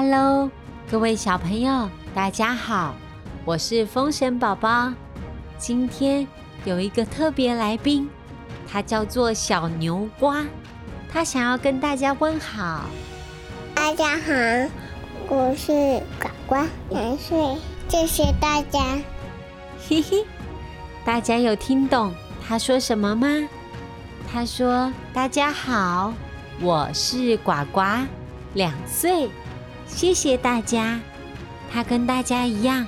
[0.00, 0.48] Hello，
[0.88, 2.94] 各位小朋友，大家好，
[3.44, 4.92] 我是风神宝宝。
[5.58, 6.24] 今天
[6.64, 8.08] 有一个特别来宾，
[8.70, 10.44] 他叫做小牛瓜，
[11.12, 12.82] 他想要跟大家问好。
[13.74, 14.32] 大家好，
[15.26, 15.72] 我是
[16.20, 17.56] 呱呱，两岁，
[17.88, 18.80] 谢谢大家。
[19.88, 20.24] 嘿嘿，
[21.04, 22.14] 大家有听懂
[22.46, 23.26] 他说什么吗？
[24.32, 26.14] 他说：“大家好，
[26.60, 27.82] 我是呱呱，
[28.54, 29.28] 两岁。”
[29.88, 31.00] 谢谢大家，
[31.70, 32.86] 他跟大家一样，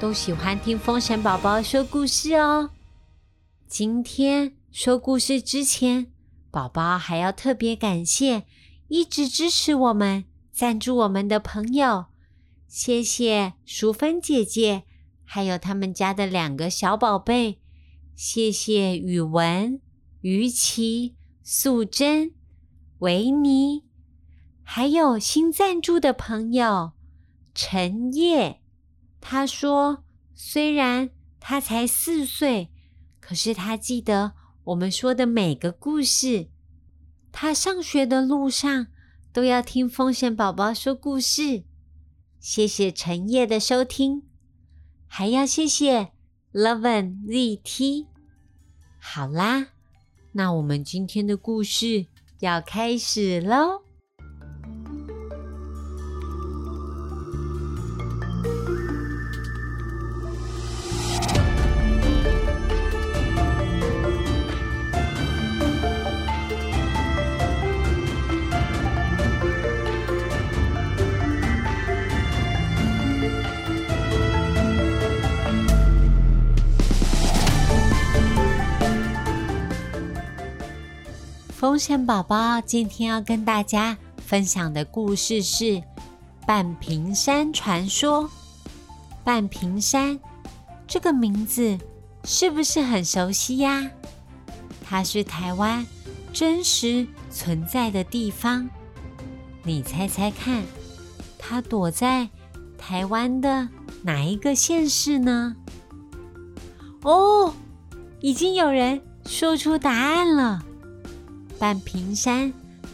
[0.00, 2.70] 都喜欢听风神宝宝说故事哦。
[3.68, 6.12] 今天说故事之前，
[6.50, 8.44] 宝宝还要特别感谢
[8.88, 12.06] 一直支持我们、赞助我们的朋友。
[12.66, 14.82] 谢谢淑芬姐姐，
[15.24, 17.60] 还有他们家的两个小宝贝。
[18.16, 19.80] 谢谢宇文、
[20.22, 22.32] 于琪、素贞、
[22.98, 23.87] 维尼。
[24.70, 26.92] 还有新赞助的朋友
[27.54, 28.60] 陈烨，
[29.18, 30.04] 他说
[30.36, 31.08] ：“虽然
[31.40, 32.70] 他才四岁，
[33.18, 36.50] 可是他记得我们说的每个故事。
[37.32, 38.88] 他上学的路上
[39.32, 41.64] 都要听风神宝宝说故事。”
[42.38, 44.24] 谢谢陈烨的收听，
[45.06, 46.12] 还要谢谢
[46.52, 48.06] Loven ZT。
[49.00, 49.68] 好啦，
[50.32, 52.04] 那我们今天的故事
[52.40, 53.87] 要开始喽。
[81.68, 85.64] 风神宝宝今天要跟大家分享的故事是
[86.46, 88.24] 《半屏山传说》。
[89.22, 90.18] 半屏山
[90.86, 91.78] 这个名字
[92.24, 93.86] 是不是很熟悉呀？
[94.82, 95.86] 它是台湾
[96.32, 98.66] 真实存在的地方。
[99.62, 100.64] 你猜猜看，
[101.38, 102.30] 它躲在
[102.78, 103.68] 台湾的
[104.02, 105.54] 哪一个县市呢？
[107.02, 107.52] 哦，
[108.20, 110.64] 已经有人说出答案了。
[111.58, 112.52] 半屏山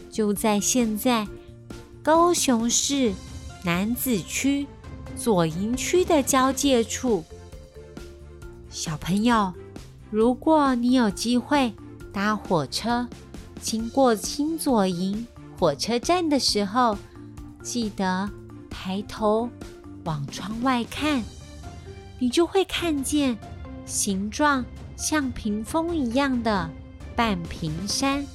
[0.09, 1.27] 就在现在
[2.01, 3.13] 高雄市
[3.63, 4.65] 南子区
[5.15, 7.23] 左营区的交界处。
[8.69, 9.53] 小朋友，
[10.09, 11.73] 如果你有机会
[12.11, 13.07] 搭火车
[13.61, 15.25] 经过新左营
[15.57, 16.97] 火车站的时候，
[17.63, 18.29] 记得
[18.69, 19.49] 抬头
[20.03, 21.23] 往窗外看，
[22.19, 23.37] 你就会看见
[23.85, 24.63] 形状
[24.95, 26.69] 像屏风一样的
[27.15, 28.25] 半屏山。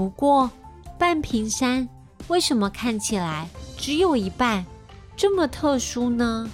[0.00, 0.50] 不过，
[0.98, 1.86] 半屏山
[2.28, 3.46] 为什么看起来
[3.76, 4.64] 只有一半
[5.14, 6.48] 这么特殊呢？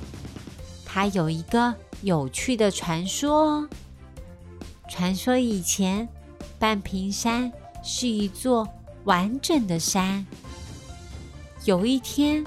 [0.84, 3.68] 它有一个有趣的传说。
[4.88, 6.08] 传说以前，
[6.58, 7.52] 半屏山
[7.84, 8.68] 是一座
[9.04, 10.26] 完整的山。
[11.64, 12.44] 有一天，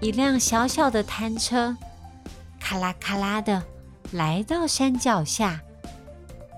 [0.00, 1.74] 一辆小小的摊车
[2.60, 3.62] 咔啦咔啦的
[4.12, 5.62] 来到山脚下，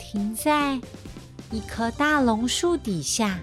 [0.01, 0.81] 停在
[1.53, 3.39] 一棵大榕树底下。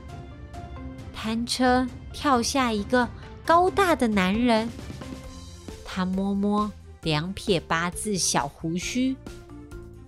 [1.25, 3.09] 摊车跳下一个
[3.43, 4.69] 高大的男人，
[5.83, 6.71] 他摸摸
[7.01, 9.15] 两撇八字小胡须，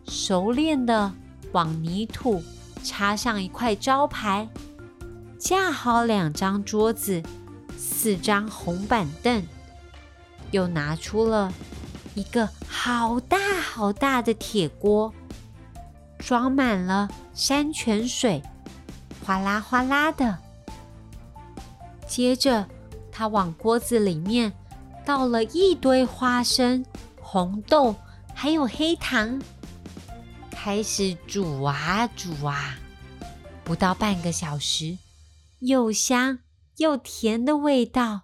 [0.08, 1.12] 熟练的
[1.54, 2.44] 往泥土
[2.84, 4.48] 插上一块招牌，
[5.40, 7.24] 架好两张桌子、
[7.76, 9.44] 四张红板凳，
[10.52, 11.52] 又拿出了
[12.14, 15.12] 一个好大好大的铁锅，
[16.20, 18.40] 装满了山泉水，
[19.26, 20.38] 哗啦哗啦的。
[22.18, 22.68] 接着，
[23.12, 24.52] 他往锅子里面
[25.06, 26.84] 倒了一堆花生、
[27.22, 27.96] 红豆，
[28.34, 29.40] 还有黑糖，
[30.50, 32.80] 开始煮啊煮啊。
[33.64, 34.98] 不到半个小时，
[35.60, 36.40] 又香
[36.78, 38.22] 又甜的味道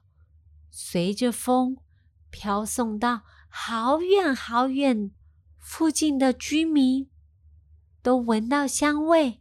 [0.71, 1.77] 随着风
[2.31, 5.12] 飘送到好远好远，
[5.59, 7.12] 附近的居民
[8.01, 9.39] 都闻到香味，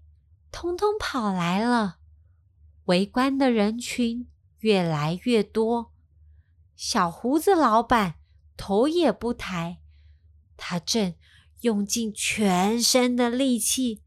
[0.51, 1.97] 通通跑来了，
[2.85, 4.29] 围观的人群。
[4.63, 5.93] 越来越多，
[6.77, 8.15] 小胡子老板
[8.57, 9.81] 头也不抬，
[10.57, 11.17] 他正
[11.63, 14.03] 用尽全身的力气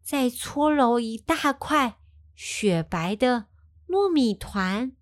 [0.00, 1.98] 在搓揉一大块
[2.36, 3.48] 雪白的
[3.88, 4.92] 糯米团。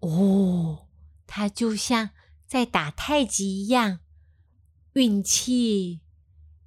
[0.00, 0.88] 哦，
[1.26, 2.10] 他就像
[2.46, 4.00] 在打太极一样，
[4.94, 6.00] 运气、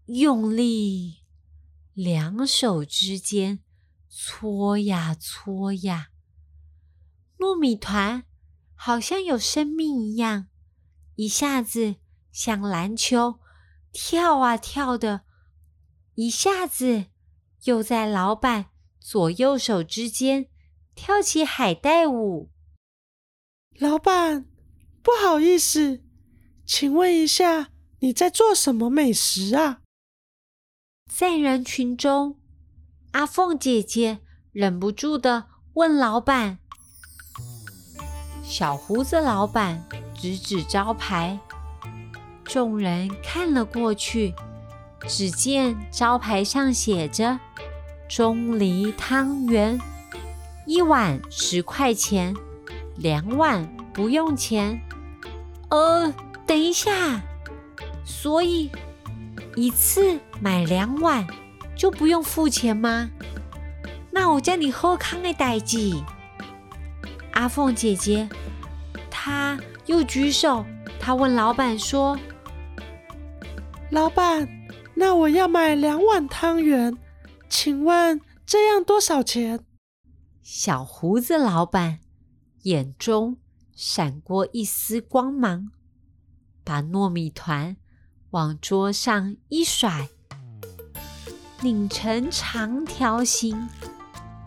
[0.05, 1.23] 用力，
[1.93, 3.63] 两手之间
[4.07, 6.10] 搓呀搓呀。
[7.41, 8.23] 糯米团
[8.75, 10.45] 好像有生命一样，
[11.15, 11.95] 一下子
[12.31, 13.39] 像篮球
[13.91, 15.21] 跳啊跳的，
[16.13, 17.07] 一下子
[17.63, 18.67] 又在老板
[18.99, 20.49] 左右手之间
[20.93, 22.51] 跳起海带舞。
[23.79, 24.45] 老板，
[25.01, 26.03] 不好意思，
[26.63, 27.71] 请问一下，
[28.01, 29.81] 你在做什么美食啊？
[31.11, 32.39] 在人群中，
[33.13, 34.19] 阿凤姐姐
[34.51, 36.59] 忍不住的问老板。
[38.51, 39.81] 小胡子老板
[40.13, 41.39] 指指招牌，
[42.43, 44.35] 众人看了过去，
[45.07, 47.39] 只见招牌上写着
[48.09, 49.79] “钟离汤圆”，
[50.67, 52.35] 一碗十块钱，
[52.97, 54.81] 两碗不用钱。
[55.69, 56.13] 呃，
[56.45, 57.21] 等一下，
[58.03, 58.69] 所以
[59.55, 61.25] 一次买两碗
[61.73, 63.09] 就不用付钱吗？
[64.11, 66.03] 那我叫你喝康的代记。
[67.33, 68.29] 阿凤姐姐，
[69.09, 70.65] 她又举手，
[70.99, 72.17] 她问老板说
[73.91, 74.47] ：“老板，
[74.95, 76.97] 那我要买两碗汤圆，
[77.49, 79.65] 请问这样多少钱？”
[80.41, 81.99] 小胡子老板
[82.63, 83.37] 眼中
[83.75, 85.71] 闪过一丝光芒，
[86.63, 87.77] 把糯米团
[88.31, 90.09] 往桌上一甩，
[91.61, 93.69] 拧成长条形，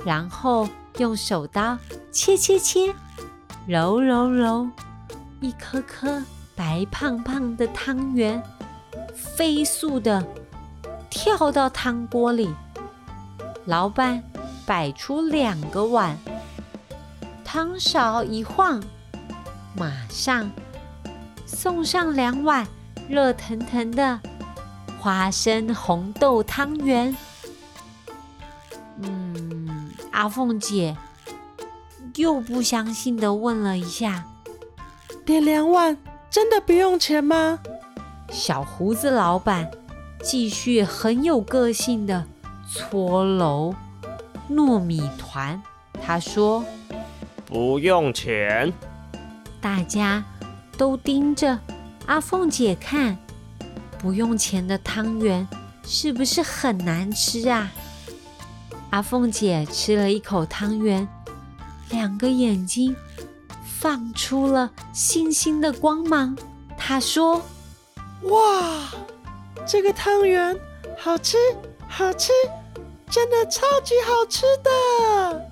[0.04, 0.68] 然后。
[0.98, 1.76] 用手刀
[2.12, 2.94] 切切切，
[3.66, 4.70] 揉揉揉，
[5.40, 6.22] 一颗颗
[6.54, 8.40] 白胖胖的汤圆
[9.12, 10.24] 飞速的
[11.10, 12.54] 跳到汤锅里。
[13.64, 14.22] 老板
[14.64, 16.16] 摆出两个碗，
[17.44, 18.80] 汤勺一晃，
[19.74, 20.48] 马上
[21.44, 22.64] 送上两碗
[23.08, 24.20] 热腾腾的
[25.00, 27.16] 花生红豆汤圆。
[29.02, 29.63] 嗯
[30.14, 30.96] 阿凤姐
[32.14, 34.24] 又不相信的问了一下
[35.26, 35.98] ：“点两碗
[36.30, 37.58] 真的不用钱吗？”
[38.30, 39.68] 小胡子老板
[40.22, 42.24] 继续很有个性的
[42.70, 43.74] 搓揉
[44.48, 45.60] 糯米团，
[46.00, 46.64] 他说
[47.44, 48.72] ：“不用钱。”
[49.60, 50.24] 大家
[50.78, 51.58] 都盯着
[52.06, 53.18] 阿凤姐看，
[53.98, 55.46] 不用钱的汤圆
[55.84, 57.72] 是不是很难吃啊？
[58.94, 61.08] 阿凤姐吃了一口汤圆，
[61.90, 62.94] 两个眼睛
[63.66, 66.38] 放出了星星的光芒。
[66.78, 67.42] 她说
[68.22, 68.88] ：“哇，
[69.66, 70.56] 这个汤圆
[70.96, 71.36] 好吃，
[71.88, 72.30] 好吃，
[73.10, 75.50] 真的超级好吃的！”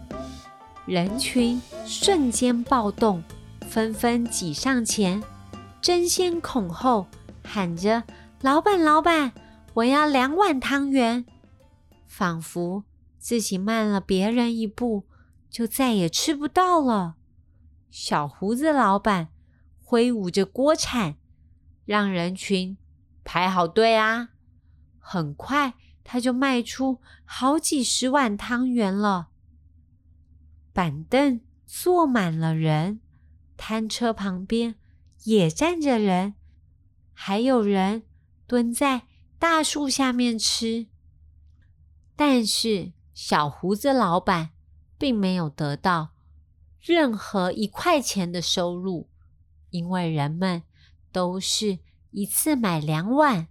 [0.86, 3.24] 人群瞬间暴动，
[3.68, 5.20] 纷纷挤上前，
[5.80, 7.08] 争先恐后
[7.44, 8.04] 喊着
[8.40, 9.32] ：“老板，老板，
[9.74, 11.24] 我要两碗汤圆！”
[12.06, 12.84] 仿佛。
[13.22, 15.06] 自己慢了别人一步，
[15.48, 17.14] 就再也吃不到了。
[17.88, 19.28] 小胡子老板
[19.80, 21.14] 挥舞着锅铲，
[21.84, 22.76] 让人群
[23.22, 24.30] 排好队啊！
[24.98, 29.28] 很快，他就卖出好几十碗汤圆了。
[30.72, 33.00] 板凳坐满了人，
[33.56, 34.74] 摊车旁边
[35.22, 36.34] 也站着人，
[37.12, 38.02] 还有人
[38.48, 39.02] 蹲在
[39.38, 40.88] 大树下面吃。
[42.16, 42.90] 但是。
[43.14, 44.50] 小胡子老板
[44.96, 46.14] 并没有得到
[46.80, 49.08] 任何一块钱的收入，
[49.70, 50.62] 因为人们
[51.12, 53.48] 都是一次买两碗，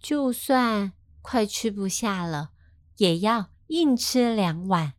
[0.00, 2.50] 就算快吃不下了，
[2.98, 4.92] 也要硬吃两碗。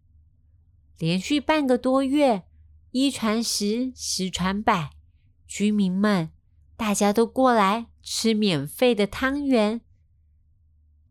[0.97, 2.43] 连续半个多月，
[2.91, 4.91] 一传十，十传百，
[5.47, 6.31] 居民们
[6.75, 9.81] 大家都过来吃免费的汤圆，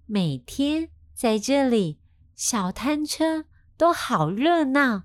[0.06, 1.99] 每天在这里。
[2.40, 3.44] 小摊车
[3.76, 5.02] 都好热闹，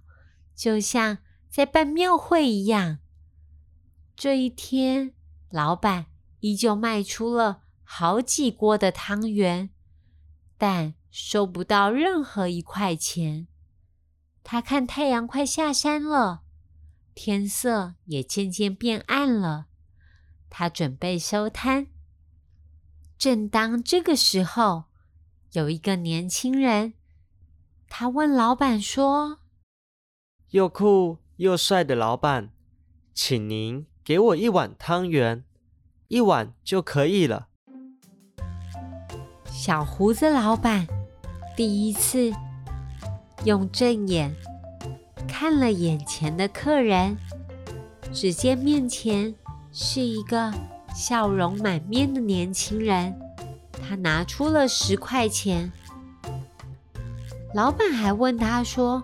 [0.56, 1.18] 就像
[1.50, 3.00] 在办庙会一样。
[4.16, 5.14] 这一天，
[5.50, 6.06] 老板
[6.40, 9.70] 依旧卖出了好几锅的汤圆，
[10.58, 13.48] 但收不到任何一块钱。
[14.42, 16.44] 他看太阳快下山了，
[17.14, 19.66] 天色也渐渐变暗了，
[20.50, 21.88] 他准备收摊。
[23.18, 24.86] 正当这个时候，
[25.52, 26.94] 有一个年轻人。
[27.98, 29.38] 他问老板说
[30.52, 32.50] ：“又酷又帅的老板，
[33.14, 35.46] 请您给我一碗汤圆，
[36.10, 37.48] 一碗就可以了。”
[39.48, 40.86] 小胡子老板
[41.56, 42.34] 第一次
[43.46, 44.36] 用正眼
[45.26, 47.16] 看了眼前的客人，
[48.12, 49.34] 只见面前
[49.72, 50.54] 是一个
[50.94, 53.18] 笑容满面的年轻人，
[53.72, 55.72] 他拿出了十块钱。
[57.56, 59.02] 老板还问他说：“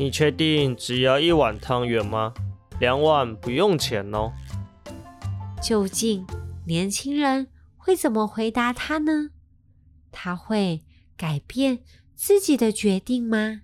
[0.00, 2.32] 你确定只要一碗汤圆吗？”
[2.80, 4.32] 两碗不用钱哦。
[5.62, 6.26] 究竟
[6.66, 9.28] 年轻人会怎么回答他呢？
[10.10, 10.82] 他会
[11.18, 11.80] 改变
[12.14, 13.60] 自己的决定吗？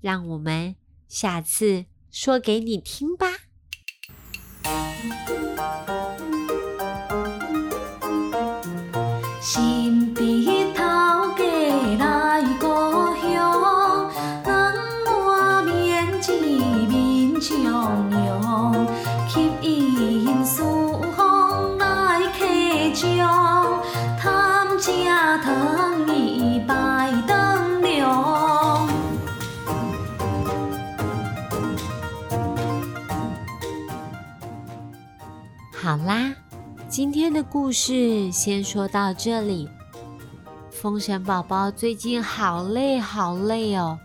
[0.00, 0.74] 让我们
[1.06, 3.28] 下次说给你听吧。
[36.06, 36.32] 啦，
[36.88, 39.68] 今天的故事先说到这里。
[40.70, 43.98] 风神宝宝最近好累好累哦，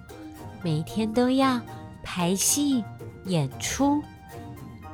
[0.64, 1.62] 每天都要
[2.02, 2.84] 排戏
[3.26, 4.02] 演出。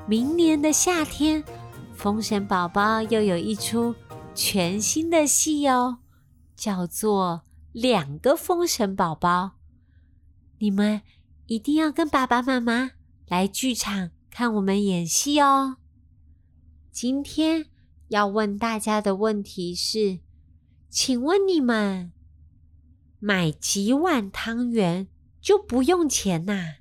[0.05, 1.41] 明年的夏天，
[1.95, 3.95] 风神宝宝又有一出
[4.35, 5.99] 全新的戏哦，
[6.57, 9.43] 叫做《两个风神宝宝》。
[10.57, 11.01] 你们
[11.45, 12.91] 一定要跟爸爸妈妈
[13.29, 15.77] 来剧场看我们演戏哦。
[16.99, 17.67] 今天
[18.07, 20.17] 要问大家的问题是：
[20.89, 22.11] 请问你们
[23.19, 25.07] 买几碗汤圆
[25.39, 26.77] 就不用钱呐、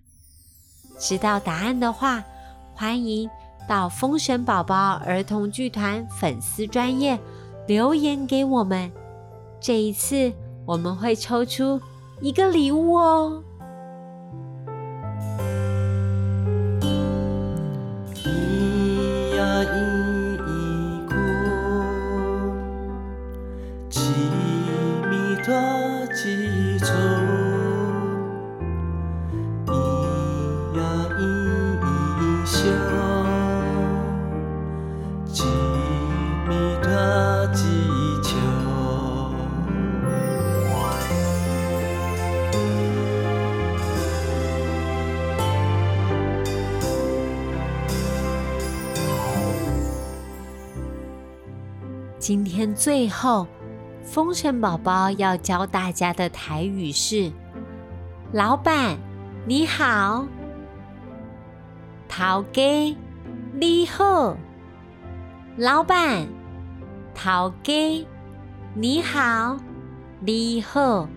[0.99, 2.25] 知道答案的话，
[2.73, 3.29] 欢迎
[3.69, 7.21] 到风神宝宝儿童剧团粉丝专业
[7.69, 8.91] 留言给我们。
[9.61, 10.33] 这一次
[10.65, 11.79] 我们会抽出
[12.23, 13.45] 一个礼物哦。
[52.27, 53.47] 今天最后，
[54.03, 57.31] 风神宝宝要教大家的台语是
[58.35, 58.99] ：“老板
[59.47, 60.27] 你好，
[62.09, 62.97] 头家
[63.53, 64.37] 你好，
[65.57, 66.27] 老板
[67.15, 68.05] 头家
[68.75, 69.57] 你好，
[70.19, 71.09] 你好，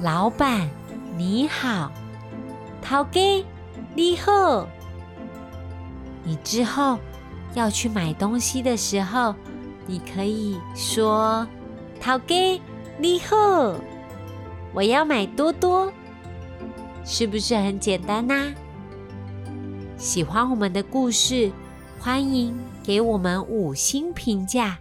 [0.00, 0.70] 老板
[1.16, 1.90] 你好，
[2.80, 3.44] 头家
[3.96, 4.68] 你好。”
[6.22, 6.96] 你之后
[7.54, 9.34] 要去买东西的时候，
[9.90, 11.44] 你可以说
[12.00, 12.62] ：“陶给
[12.96, 13.74] 你好，
[14.72, 15.92] 我要买多多。”
[17.04, 18.54] 是不是很简单呐、
[19.96, 21.50] 喜欢我们的故事，
[21.98, 24.78] 欢迎给我们五星评价，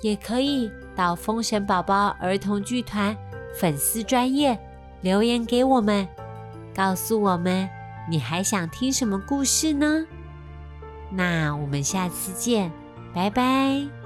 [0.00, 3.14] 也可以到风神宝宝儿童剧团
[3.60, 4.58] 粉丝专业
[5.02, 6.08] 留言给我们，
[6.74, 7.68] 告诉我们
[8.08, 10.06] 你还想听什么故事呢？
[11.10, 12.72] 那我们下次见，
[13.12, 13.97] 拜拜。